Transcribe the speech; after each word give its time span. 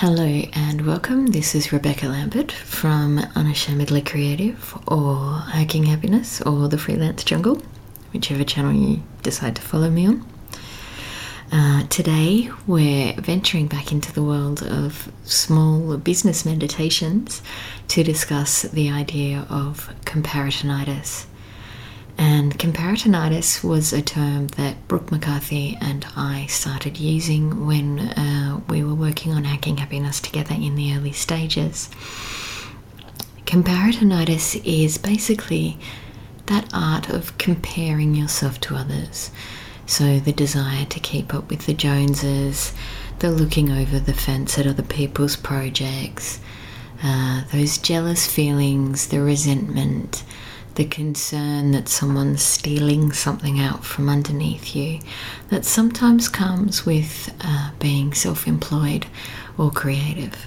Hello 0.00 0.24
and 0.24 0.86
welcome. 0.86 1.26
This 1.26 1.54
is 1.54 1.72
Rebecca 1.72 2.06
Lambert 2.06 2.50
from 2.50 3.18
Unashamedly 3.36 4.00
Creative 4.00 4.74
or 4.88 5.40
Hacking 5.40 5.84
Happiness 5.84 6.40
or 6.40 6.68
the 6.68 6.78
Freelance 6.78 7.22
Jungle, 7.22 7.60
whichever 8.10 8.42
channel 8.42 8.72
you 8.72 9.02
decide 9.22 9.56
to 9.56 9.60
follow 9.60 9.90
me 9.90 10.06
on. 10.06 10.26
Uh, 11.52 11.86
today 11.88 12.48
we're 12.66 13.12
venturing 13.20 13.66
back 13.66 13.92
into 13.92 14.10
the 14.14 14.22
world 14.22 14.62
of 14.62 15.12
small 15.24 15.98
business 15.98 16.46
meditations 16.46 17.42
to 17.88 18.02
discuss 18.02 18.62
the 18.62 18.88
idea 18.88 19.44
of 19.50 19.94
comparisonitis. 20.06 21.26
And 22.20 22.58
comparisonitis 22.58 23.64
was 23.64 23.94
a 23.94 24.02
term 24.02 24.48
that 24.48 24.86
Brooke 24.88 25.10
McCarthy 25.10 25.78
and 25.80 26.06
I 26.14 26.44
started 26.50 26.98
using 26.98 27.64
when 27.66 27.98
uh, 27.98 28.60
we 28.68 28.84
were 28.84 28.94
working 28.94 29.32
on 29.32 29.44
hacking 29.44 29.78
happiness 29.78 30.20
together 30.20 30.54
in 30.54 30.74
the 30.74 30.94
early 30.94 31.12
stages. 31.12 31.88
Comparisonitis 33.46 34.60
is 34.66 34.98
basically 34.98 35.78
that 36.44 36.68
art 36.74 37.08
of 37.08 37.38
comparing 37.38 38.14
yourself 38.14 38.60
to 38.60 38.76
others. 38.76 39.30
So, 39.86 40.20
the 40.20 40.32
desire 40.32 40.84
to 40.84 41.00
keep 41.00 41.32
up 41.32 41.48
with 41.48 41.64
the 41.64 41.72
Joneses, 41.72 42.74
the 43.20 43.30
looking 43.30 43.70
over 43.72 43.98
the 43.98 44.12
fence 44.12 44.58
at 44.58 44.66
other 44.66 44.82
people's 44.82 45.36
projects, 45.36 46.38
uh, 47.02 47.44
those 47.50 47.78
jealous 47.78 48.26
feelings, 48.26 49.06
the 49.06 49.22
resentment, 49.22 50.22
the 50.74 50.84
concern 50.84 51.72
that 51.72 51.88
someone's 51.88 52.42
stealing 52.42 53.12
something 53.12 53.60
out 53.60 53.84
from 53.84 54.08
underneath 54.08 54.74
you 54.74 55.00
that 55.48 55.64
sometimes 55.64 56.28
comes 56.28 56.86
with 56.86 57.34
uh, 57.40 57.70
being 57.78 58.12
self 58.14 58.46
employed 58.46 59.06
or 59.58 59.70
creative. 59.70 60.46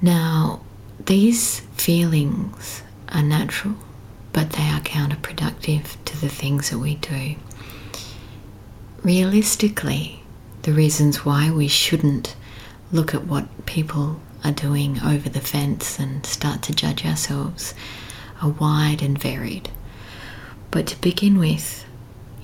Now, 0.00 0.60
these 1.06 1.60
feelings 1.76 2.82
are 3.08 3.22
natural, 3.22 3.74
but 4.32 4.50
they 4.50 4.68
are 4.68 4.80
counterproductive 4.80 5.96
to 6.04 6.20
the 6.20 6.28
things 6.28 6.70
that 6.70 6.78
we 6.78 6.96
do. 6.96 7.36
Realistically, 9.02 10.22
the 10.62 10.72
reasons 10.72 11.24
why 11.24 11.50
we 11.50 11.66
shouldn't 11.66 12.36
look 12.92 13.14
at 13.14 13.26
what 13.26 13.66
people 13.66 14.20
are 14.44 14.52
doing 14.52 15.00
over 15.02 15.28
the 15.28 15.40
fence 15.40 15.98
and 15.98 16.24
start 16.26 16.62
to 16.62 16.74
judge 16.74 17.04
ourselves 17.04 17.74
are 18.42 18.50
wide 18.50 19.02
and 19.02 19.18
varied. 19.18 19.70
But 20.70 20.86
to 20.88 21.00
begin 21.00 21.38
with, 21.38 21.84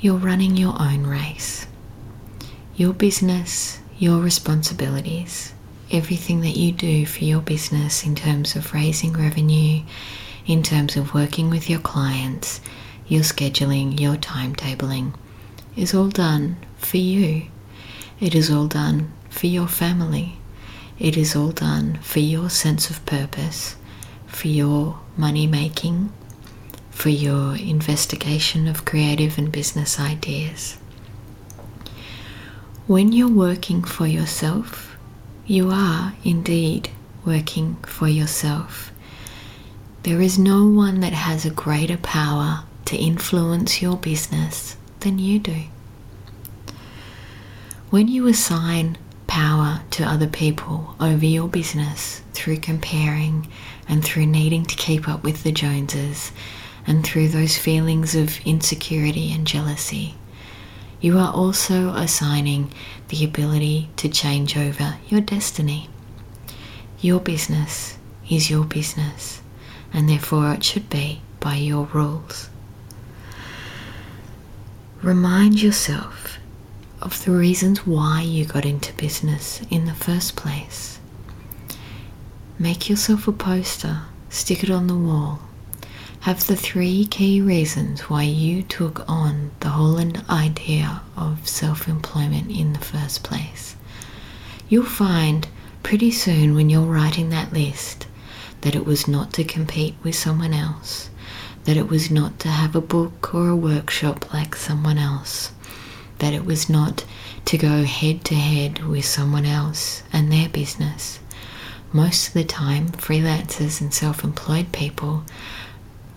you're 0.01 0.17
running 0.17 0.57
your 0.57 0.81
own 0.81 1.07
race. 1.07 1.67
Your 2.77 2.93
business, 2.93 3.81
your 3.99 4.21
responsibilities, 4.21 5.53
everything 5.91 6.41
that 6.43 6.57
you 6.57 6.71
do 6.71 7.05
for 7.05 7.25
your 7.25 7.41
business 7.41 8.05
in 8.05 8.15
terms 8.15 8.55
of 8.55 8.73
raising 8.73 9.13
revenue, 9.13 9.83
in 10.47 10.63
terms 10.63 10.97
of 10.97 11.15
working 11.15 11.51
with 11.51 11.69
your 11.69 11.81
clients, 11.81 12.61
your 13.09 13.23
scheduling, 13.23 13.99
your 13.99 14.15
timetabling, 14.17 15.15
is 15.77 15.95
all 15.95 16.09
done 16.09 16.57
for 16.77 16.99
you. 16.99 17.47
It 18.21 18.35
is 18.35 18.51
all 18.51 18.69
done 18.69 19.13
for 19.31 19.47
your 19.47 19.69
family. 19.69 20.39
It 20.99 21.17
is 21.17 21.35
all 21.35 21.51
done 21.53 21.99
for 22.03 22.21
your 22.21 22.51
sense 22.51 22.91
of 22.91 23.05
purpose 23.07 23.77
for 24.29 24.49
your 24.49 25.01
money 25.17 25.47
making, 25.47 26.13
for 26.91 27.09
your 27.09 27.57
investigation 27.57 28.69
of 28.69 28.85
creative 28.85 29.39
and 29.39 29.51
business 29.51 29.99
ideas. 29.99 30.79
When 32.87 33.13
you're 33.13 33.29
working 33.29 33.83
for 33.83 34.07
yourself, 34.07 34.97
you 35.47 35.71
are 35.71 36.15
indeed 36.25 36.91
working 37.25 37.77
for 37.85 38.09
yourself. 38.09 38.93
There 40.05 40.21
is 40.21 40.39
no 40.39 40.67
one 40.67 41.01
that 41.01 41.13
has 41.13 41.45
a 41.45 41.51
greater 41.51 41.99
power 41.99 42.65
to 42.87 42.97
influence 42.97 43.83
your 43.83 43.97
business 43.97 44.77
than 45.01 45.19
you 45.19 45.39
do. 45.39 45.65
When 47.91 48.09
you 48.09 48.27
assign 48.27 48.97
power 49.39 49.81
to 49.89 50.03
other 50.03 50.27
people 50.27 50.97
over 50.99 51.25
your 51.25 51.47
business 51.47 52.23
through 52.33 52.57
comparing 52.59 53.47
and 53.89 54.05
through 54.05 54.27
needing 54.27 54.65
to 54.65 54.75
keep 54.75 55.09
up 55.09 55.23
with 55.23 55.45
the 55.45 55.53
Joneses 55.53 56.33
and 56.89 57.05
through 57.05 57.29
those 57.29 57.57
feelings 57.57 58.17
of 58.17 58.41
insecurity 58.45 59.33
and 59.33 59.47
jealousy. 59.47 60.17
You 61.01 61.19
are 61.19 61.33
also 61.33 61.91
assigning 61.91 62.73
the 63.11 63.25
ability 63.25 63.89
to 63.99 64.09
change 64.09 64.57
over 64.57 64.97
your 65.07 65.21
destiny. 65.21 65.89
Your 67.01 67.21
business 67.21 67.97
is 68.29 68.51
your 68.51 68.65
business, 68.65 69.41
and 69.93 70.09
therefore 70.09 70.53
it 70.55 70.65
should 70.65 70.91
be 70.91 71.23
by 71.39 71.55
your 71.55 71.85
rules. 71.93 72.51
Remind 75.01 75.63
yourself 75.63 76.41
of 77.01 77.25
the 77.25 77.31
reasons 77.31 77.87
why 77.87 78.21
you 78.23 78.45
got 78.45 78.65
into 78.65 78.93
business 78.95 79.61
in 79.71 79.85
the 79.85 79.95
first 79.95 80.35
place. 80.37 80.99
Make 82.59 82.89
yourself 82.89 83.29
a 83.29 83.33
poster, 83.33 84.03
stick 84.31 84.65
it 84.65 84.71
on 84.71 84.89
the 84.89 84.97
wall. 84.97 85.41
Have 86.21 86.47
the 86.47 86.57
three 86.57 87.07
key 87.07 87.41
reasons 87.41 88.01
why 88.03 88.25
you 88.25 88.63
took 88.63 89.09
on 89.09 89.53
the 89.61 89.69
whole 89.69 90.01
idea 90.29 91.03
of 91.17 91.49
self 91.49 91.87
employment 91.87 92.51
in 92.51 92.73
the 92.73 92.81
first 92.81 93.23
place. 93.23 93.77
You'll 94.69 94.85
find 94.85 95.47
pretty 95.85 96.11
soon 96.11 96.55
when 96.55 96.69
you're 96.69 96.83
writing 96.83 97.31
that 97.31 97.53
list 97.53 98.07
that 98.63 98.75
it 98.75 98.85
was 98.85 99.07
not 99.07 99.33
to 99.35 99.45
compete 99.45 99.95
with 100.03 100.17
someone 100.17 100.53
else, 100.53 101.11
that 101.65 101.77
it 101.77 101.89
was 101.89 102.11
not 102.11 102.41
to 102.41 102.49
have 102.49 102.75
a 102.75 102.81
book 102.81 103.33
or 103.33 103.49
a 103.49 103.57
workshop 103.57 104.35
like 104.35 104.57
someone 104.57 104.99
else 104.99 105.53
that 106.19 106.35
it 106.35 106.45
was 106.45 106.69
not 106.69 107.05
to 107.45 107.59
go 107.59 107.85
head 107.85 108.25
to 108.27 108.35
head 108.35 108.85
with 108.85 109.05
someone 109.05 109.45
else 109.47 110.03
and 110.13 110.33
their 110.33 110.49
business. 110.49 111.19
Most 111.93 112.29
of 112.29 112.35
the 112.35 112.45
time, 112.45 112.89
freelancers 112.89 113.81
and 113.81 113.93
self 113.95 114.23
employed 114.23 114.73
people 114.73 115.25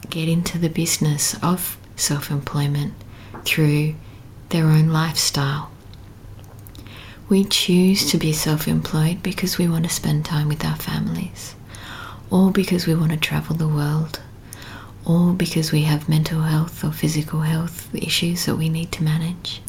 get 0.10 0.28
into 0.28 0.58
the 0.58 0.70
business 0.70 1.36
of 1.42 1.78
self 1.96 2.30
employment 2.30 2.94
through 3.46 3.96
their 4.50 4.66
own 4.66 4.90
lifestyle. 4.90 5.72
We 7.30 7.46
choose 7.46 8.12
to 8.12 8.18
be 8.18 8.34
self 8.34 8.68
employed 8.68 9.24
because 9.24 9.58
we 9.58 9.70
want 9.70 9.86
to 9.86 9.90
spend 9.90 10.26
time 10.26 10.50
with 10.50 10.66
our 10.66 10.76
families, 10.76 11.56
or 12.30 12.52
because 12.52 12.86
we 12.86 12.96
want 12.96 13.12
to 13.12 13.18
travel 13.18 13.56
the 13.56 13.68
world, 13.70 14.20
or 15.06 15.32
because 15.34 15.72
we 15.72 15.84
have 15.84 16.10
mental 16.10 16.42
health 16.42 16.84
or 16.84 16.92
physical 16.92 17.42
health 17.42 17.94
issues 17.96 18.46
that 18.46 18.58
we 18.58 18.68
need 18.68 18.92
to 18.92 19.04
manage, 19.04 19.62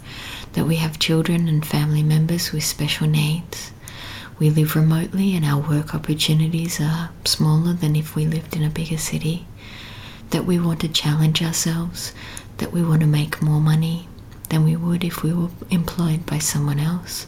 that 0.52 0.66
we 0.66 0.76
have 0.76 0.98
children 0.98 1.48
and 1.48 1.64
family 1.64 2.02
members 2.02 2.52
with 2.52 2.64
special 2.64 3.06
needs. 3.06 3.72
We 4.38 4.50
live 4.50 4.76
remotely 4.76 5.34
and 5.36 5.44
our 5.44 5.60
work 5.60 5.94
opportunities 5.94 6.80
are 6.80 7.10
smaller 7.24 7.72
than 7.72 7.96
if 7.96 8.14
we 8.14 8.26
lived 8.26 8.56
in 8.56 8.62
a 8.62 8.70
bigger 8.70 8.98
city. 8.98 9.46
That 10.30 10.44
we 10.44 10.58
want 10.58 10.80
to 10.80 10.88
challenge 10.88 11.42
ourselves, 11.42 12.12
that 12.58 12.72
we 12.72 12.82
want 12.82 13.00
to 13.02 13.06
make 13.06 13.42
more 13.42 13.60
money 13.60 14.08
than 14.48 14.64
we 14.64 14.76
would 14.76 15.04
if 15.04 15.22
we 15.22 15.32
were 15.32 15.50
employed 15.70 16.26
by 16.26 16.38
someone 16.38 16.78
else. 16.80 17.26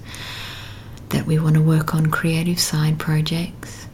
That 1.10 1.26
we 1.26 1.38
want 1.38 1.54
to 1.54 1.62
work 1.62 1.94
on 1.94 2.06
creative 2.10 2.58
side 2.58 2.98
projects, 2.98 3.86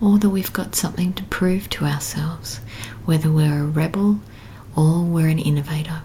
or 0.00 0.18
that 0.18 0.30
we've 0.30 0.52
got 0.52 0.74
something 0.74 1.12
to 1.14 1.22
prove 1.24 1.68
to 1.70 1.84
ourselves, 1.84 2.58
whether 3.04 3.30
we're 3.30 3.62
a 3.62 3.66
rebel 3.66 4.20
or 4.76 5.02
we're 5.02 5.28
an 5.28 5.38
innovator. 5.38 6.02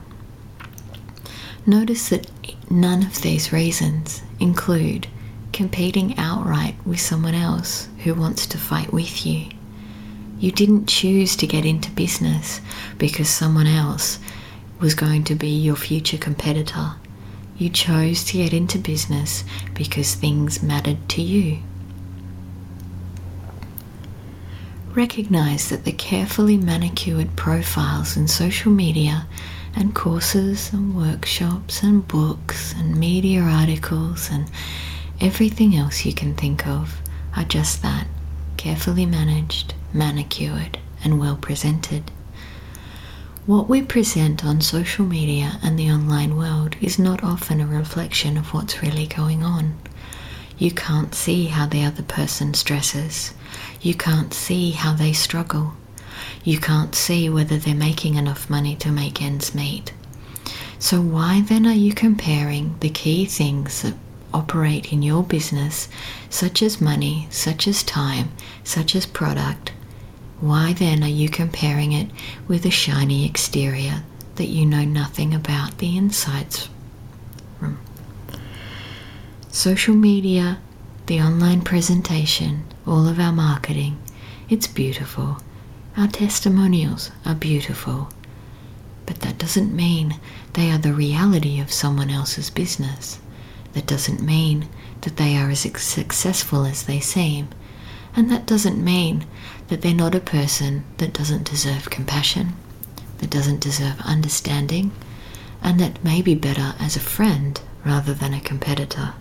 Notice 1.66 2.10
that 2.10 2.28
none 2.70 3.04
of 3.04 3.22
these 3.22 3.52
reasons 3.52 4.22
include 4.40 5.08
competing 5.52 6.18
outright 6.18 6.76
with 6.86 7.00
someone 7.00 7.36
else 7.36 7.88
who 8.04 8.14
wants 8.14 8.46
to 8.48 8.58
fight 8.58 8.94
with 8.94 9.26
you. 9.26 9.50
You 10.40 10.52
didn't 10.52 10.88
choose 10.88 11.36
to 11.38 11.48
get 11.48 11.66
into 11.66 11.92
business 11.92 12.62
because 12.98 13.30
someone 13.30 13.68
else 13.68 14.20
was 14.80 14.94
going 14.96 15.26
to 15.26 15.36
be 15.36 15.50
your 15.50 15.76
future 15.76 16.18
competitor. 16.18 16.94
You 17.58 17.70
chose 17.70 18.24
to 18.26 18.38
get 18.38 18.54
into 18.54 18.78
business 18.78 19.44
because 19.74 20.16
things 20.16 20.64
mattered 20.64 21.10
to 21.10 21.22
you. 21.22 21.60
Recognize 24.94 25.70
that 25.70 25.84
the 25.84 25.92
carefully 25.92 26.58
manicured 26.58 27.36
profiles 27.36 28.16
in 28.16 28.28
social 28.28 28.72
media 28.72 29.28
and 29.80 29.96
courses 29.96 30.74
and 30.74 30.96
workshops 30.96 31.82
and 31.82 32.06
books 32.08 32.74
and 32.74 32.98
media 32.98 33.42
articles 33.42 34.30
and 34.30 34.52
everything 35.22 35.74
else 35.76 36.06
you 36.06 36.14
can 36.14 36.36
think 36.36 36.68
of 36.68 37.02
are 37.38 37.46
just 37.46 37.82
that 37.82 38.06
carefully 38.58 39.06
managed, 39.06 39.74
manicured, 39.94 40.78
and 41.02 41.18
well 41.18 41.38
presented. 41.38 42.12
What 43.46 43.70
we 43.70 43.82
present 43.82 44.44
on 44.44 44.60
social 44.60 45.06
media 45.06 45.58
and 45.64 45.80
the 45.80 45.90
online 45.90 46.36
world 46.36 46.76
is 46.82 47.00
not 47.00 47.24
often 47.24 47.62
a 47.62 47.66
reflection 47.66 48.38
of 48.38 48.54
what's 48.54 48.84
really 48.84 49.08
going 49.08 49.44
on. 49.44 49.78
You 50.58 50.72
can't 50.72 51.16
see 51.16 51.46
how 51.46 51.68
the 51.68 51.86
other 51.86 52.04
person 52.04 52.54
stresses. 52.54 53.34
You 53.82 53.96
can't 53.96 54.34
see 54.34 54.72
how 54.72 54.94
they 54.94 55.14
struggle. 55.14 55.74
You 56.44 56.60
can't 56.60 56.96
see 56.96 57.30
whether 57.30 57.58
they're 57.58 57.76
making 57.76 58.16
enough 58.16 58.50
money 58.50 58.76
to 58.78 58.92
make 58.92 59.22
ends 59.22 59.54
meet. 59.56 59.94
So, 60.80 61.02
why 61.02 61.42
then 61.42 61.66
are 61.66 61.74
you 61.74 61.94
comparing 61.94 62.76
the 62.80 62.90
key 62.90 63.26
things 63.26 63.82
that 63.82 63.96
operate 64.34 64.94
in 64.94 65.02
your 65.02 65.24
business, 65.24 65.90
such 66.30 66.62
as 66.62 66.80
money, 66.80 67.28
such 67.30 67.68
as 67.68 67.84
time, 67.84 68.32
such 68.64 68.96
as 68.96 69.06
product? 69.06 69.72
Why 70.40 70.74
then 70.74 71.04
are 71.04 71.08
you 71.08 71.28
comparing 71.30 71.92
it 71.92 72.10
with 72.48 72.66
a 72.66 72.72
shiny 72.72 73.26
exterior 73.26 74.04
that 74.36 74.48
you 74.48 74.66
know 74.66 74.86
nothing 74.86 75.34
about 75.34 75.80
the 75.80 75.98
insides 75.98 76.70
from? 77.60 77.78
Social 79.52 79.96
media, 79.96 80.60
the 81.08 81.20
online 81.20 81.62
presentation, 81.62 82.64
all 82.88 83.08
of 83.08 83.20
our 83.20 83.34
marketing, 83.34 83.98
it's 84.48 84.68
beautiful. 84.68 85.38
Our 85.98 86.08
testimonials 86.08 87.12
are 87.26 87.36
beautiful. 87.36 88.10
But 89.06 89.22
that 89.22 89.38
doesn't 89.38 89.76
mean 89.76 90.20
they 90.54 90.72
are 90.72 90.78
the 90.78 90.94
reality 90.94 91.60
of 91.60 91.72
someone 91.72 92.10
else's 92.10 92.50
business. 92.50 93.20
That 93.74 93.88
doesn't 93.88 94.22
mean 94.22 94.70
that 95.02 95.18
they 95.18 95.36
are 95.36 95.50
as 95.50 95.60
successful 95.60 96.66
as 96.66 96.84
they 96.84 97.00
seem. 97.00 97.50
And 98.16 98.30
that 98.32 98.46
doesn't 98.46 98.84
mean 98.84 99.26
that 99.68 99.82
they're 99.82 99.94
not 99.94 100.16
a 100.16 100.20
person 100.20 100.84
that 100.98 101.14
doesn't 101.14 101.50
deserve 101.50 101.90
compassion, 101.90 102.54
that 103.20 103.30
doesn't 103.30 103.62
deserve 103.62 104.00
understanding, 104.02 104.92
and 105.62 105.80
that 105.80 106.04
may 106.04 106.22
be 106.22 106.36
better 106.36 106.76
as 106.80 106.96
a 106.96 107.02
friend 107.02 107.60
rather 107.86 108.14
than 108.14 108.34
a 108.34 108.40
competitor. 108.40 109.14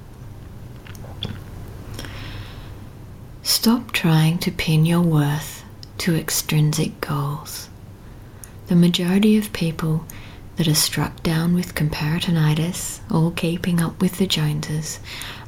Stop 3.42 3.92
trying 3.92 4.38
to 4.38 4.50
pin 4.50 4.84
your 4.84 5.00
worth 5.00 5.57
to 5.98 6.16
extrinsic 6.16 7.00
goals. 7.00 7.68
The 8.68 8.76
majority 8.76 9.36
of 9.36 9.52
people 9.52 10.04
that 10.56 10.68
are 10.68 10.74
struck 10.74 11.22
down 11.22 11.54
with 11.54 11.74
comparisonitis 11.74 13.00
or 13.10 13.32
keeping 13.32 13.80
up 13.80 14.00
with 14.00 14.18
the 14.18 14.26
Joneses 14.26 14.98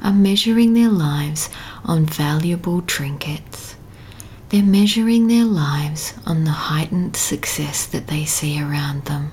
are 0.01 0.13
measuring 0.13 0.73
their 0.73 0.89
lives 0.89 1.49
on 1.83 2.05
valuable 2.05 2.81
trinkets. 2.81 3.75
They're 4.49 4.63
measuring 4.63 5.27
their 5.27 5.45
lives 5.45 6.13
on 6.25 6.43
the 6.43 6.51
heightened 6.51 7.15
success 7.15 7.85
that 7.87 8.07
they 8.07 8.25
see 8.25 8.61
around 8.61 9.05
them, 9.05 9.31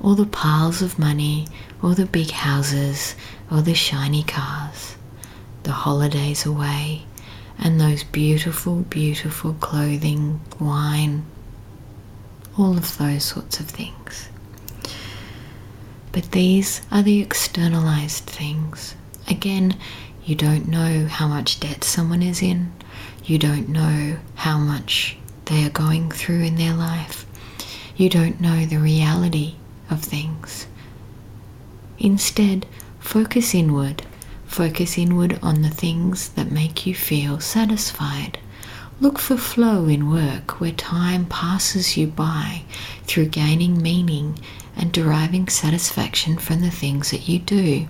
or 0.00 0.14
the 0.14 0.26
piles 0.26 0.82
of 0.82 0.98
money, 0.98 1.48
or 1.82 1.94
the 1.94 2.06
big 2.06 2.30
houses, 2.30 3.14
or 3.50 3.62
the 3.62 3.74
shiny 3.74 4.22
cars, 4.22 4.96
the 5.64 5.72
holidays 5.72 6.46
away, 6.46 7.02
and 7.62 7.80
those 7.80 8.02
beautiful, 8.02 8.80
beautiful 8.82 9.54
clothing, 9.54 10.40
wine, 10.60 11.24
all 12.58 12.76
of 12.76 12.98
those 12.98 13.24
sorts 13.24 13.60
of 13.60 13.66
things. 13.66 14.28
But 16.10 16.32
these 16.32 16.82
are 16.90 17.02
the 17.02 17.20
externalized 17.20 18.24
things. 18.24 18.96
Again, 19.28 19.76
you 20.24 20.34
don't 20.34 20.68
know 20.68 21.06
how 21.06 21.28
much 21.28 21.60
debt 21.60 21.84
someone 21.84 22.20
is 22.20 22.42
in, 22.42 22.72
you 23.24 23.38
don't 23.38 23.68
know 23.68 24.18
how 24.34 24.58
much 24.58 25.16
they 25.44 25.64
are 25.64 25.70
going 25.70 26.10
through 26.10 26.42
in 26.42 26.56
their 26.56 26.74
life, 26.74 27.24
you 27.96 28.08
don't 28.08 28.40
know 28.40 28.66
the 28.66 28.78
reality 28.78 29.54
of 29.88 30.02
things. 30.02 30.66
Instead, 31.98 32.66
focus 32.98 33.54
inward. 33.54 34.02
Focus 34.52 34.98
inward 34.98 35.38
on 35.42 35.62
the 35.62 35.70
things 35.70 36.28
that 36.28 36.52
make 36.52 36.84
you 36.84 36.94
feel 36.94 37.40
satisfied. 37.40 38.38
Look 39.00 39.18
for 39.18 39.38
flow 39.38 39.86
in 39.86 40.10
work 40.10 40.60
where 40.60 40.72
time 40.72 41.24
passes 41.24 41.96
you 41.96 42.08
by 42.08 42.64
through 43.04 43.28
gaining 43.28 43.80
meaning 43.80 44.38
and 44.76 44.92
deriving 44.92 45.48
satisfaction 45.48 46.36
from 46.36 46.60
the 46.60 46.70
things 46.70 47.12
that 47.12 47.30
you 47.30 47.38
do. 47.38 47.88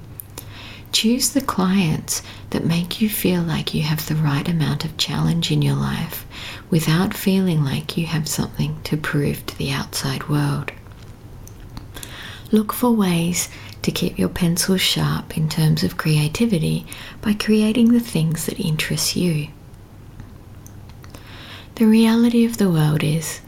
Choose 0.93 1.31
the 1.31 1.41
clients 1.41 2.23
that 2.51 2.65
make 2.65 3.01
you 3.01 3.09
feel 3.09 3.43
like 3.43 3.75
you 3.75 3.83
have 3.83 4.07
the 4.07 4.15
right 4.15 4.49
amount 4.49 4.85
of 4.85 4.97
challenge 4.97 5.51
in 5.51 5.63
your 5.63 5.75
life 5.75 6.25
without 6.71 7.13
feeling 7.13 7.65
like 7.65 7.97
you 7.97 8.07
have 8.07 8.29
something 8.29 8.81
to 8.85 8.97
prove 8.97 9.45
to 9.47 9.59
the 9.59 9.73
outside 9.73 10.29
world. 10.29 10.71
Look 12.53 12.73
for 12.73 12.93
ways 12.93 13.49
to 13.83 13.91
keep 13.91 14.19
your 14.19 14.29
pencil 14.29 14.77
sharp 14.77 15.37
in 15.37 15.49
terms 15.49 15.83
of 15.83 15.97
creativity 15.97 16.87
by 17.21 17.35
creating 17.35 17.93
the 17.93 18.01
things 18.01 18.47
that 18.47 18.61
interest 18.61 19.17
you. 19.17 19.49
The 21.77 21.87
reality 21.87 22.45
of 22.45 22.59
the 22.59 22.71
world 22.71 23.03
is 23.03 23.41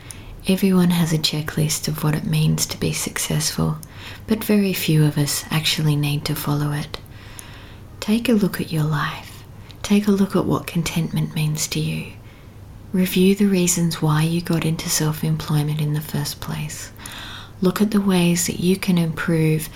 everyone 0.49 0.91
has 0.91 1.13
a 1.13 1.19
checklist 1.19 1.89
of 1.89 2.03
what 2.03 2.15
it 2.15 2.25
means 2.25 2.67
to 2.67 2.81
be 2.81 2.93
successful, 2.93 3.79
but 4.27 4.43
very 4.43 4.73
few 4.73 5.05
of 5.05 5.17
us 5.17 5.45
actually 5.51 5.97
need 5.97 6.25
to 6.25 6.35
follow 6.35 6.73
it. 6.73 6.99
Take 8.01 8.29
a 8.29 8.33
look 8.33 8.61
at 8.61 8.73
your 8.73 8.85
life. 8.85 9.45
Take 9.83 10.07
a 10.09 10.13
look 10.13 10.35
at 10.35 10.47
what 10.47 10.67
contentment 10.67 11.35
means 11.35 11.67
to 11.69 11.81
you. 11.81 12.13
Review 12.93 13.35
the 13.35 13.47
reasons 13.47 14.01
why 14.01 14.23
you 14.23 14.41
got 14.41 14.65
into 14.65 14.89
self 14.89 15.25
employment 15.25 15.81
in 15.81 15.95
the 15.95 16.01
first 16.01 16.41
place. 16.41 16.91
Look 17.61 17.81
at 17.81 17.91
the 17.91 18.01
ways 18.01 18.47
that 18.47 18.61
you 18.61 18.77
can 18.77 18.99
improve 18.99 19.69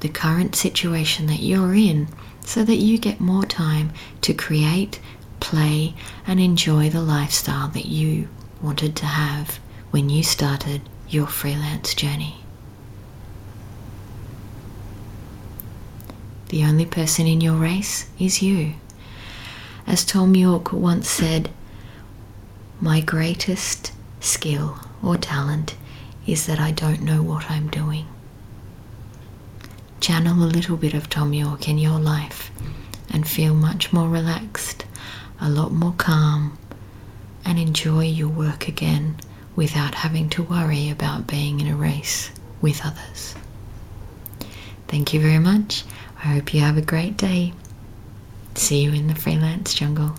the 0.00 0.08
current 0.08 0.54
situation 0.54 1.26
that 1.26 1.40
you're 1.40 1.74
in 1.74 2.08
so 2.44 2.64
that 2.64 2.76
you 2.76 2.98
get 2.98 3.20
more 3.20 3.44
time 3.44 3.92
to 4.22 4.34
create, 4.34 4.98
play, 5.38 5.94
and 6.26 6.40
enjoy 6.40 6.90
the 6.90 7.02
lifestyle 7.02 7.68
that 7.68 7.86
you 7.86 8.28
wanted 8.62 8.96
to 8.96 9.06
have 9.06 9.58
when 9.90 10.08
you 10.08 10.22
started 10.22 10.80
your 11.08 11.26
freelance 11.26 11.94
journey. 11.94 12.36
The 16.48 16.64
only 16.64 16.86
person 16.86 17.26
in 17.26 17.40
your 17.40 17.54
race 17.54 18.08
is 18.18 18.42
you. 18.42 18.74
As 19.86 20.04
Thom 20.04 20.34
Yorke 20.34 20.72
once 20.72 21.08
said, 21.08 21.50
my 22.80 23.00
greatest 23.00 23.92
skill 24.20 24.78
or 25.02 25.16
talent 25.16 25.76
is 26.26 26.46
that 26.46 26.58
I 26.58 26.70
don't 26.70 27.02
know 27.02 27.22
what 27.22 27.50
I'm 27.50 27.68
doing. 27.68 28.06
Channel 30.10 30.42
a 30.42 30.50
little 30.50 30.76
bit 30.76 30.92
of 30.92 31.04
Thom 31.04 31.32
Yorke 31.32 31.68
in 31.68 31.78
your 31.78 32.00
life 32.00 32.50
and 33.10 33.28
feel 33.28 33.54
much 33.54 33.92
more 33.92 34.08
relaxed, 34.08 34.84
a 35.40 35.48
lot 35.48 35.70
more 35.70 35.94
calm, 35.96 36.58
and 37.44 37.60
enjoy 37.60 38.06
your 38.06 38.28
work 38.28 38.66
again 38.66 39.14
without 39.54 39.94
having 39.94 40.28
to 40.30 40.42
worry 40.42 40.90
about 40.90 41.28
being 41.28 41.60
in 41.60 41.68
a 41.68 41.76
race 41.76 42.32
with 42.60 42.84
others. 42.84 43.36
Thank 44.88 45.14
you 45.14 45.20
very 45.20 45.38
much. 45.38 45.84
I 46.18 46.34
hope 46.34 46.52
you 46.52 46.60
have 46.60 46.76
a 46.76 46.82
great 46.82 47.16
day. 47.16 47.52
See 48.56 48.82
you 48.82 48.92
in 48.92 49.06
the 49.06 49.14
freelance 49.14 49.74
jungle. 49.74 50.16